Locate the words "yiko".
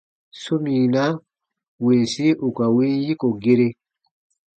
3.05-3.27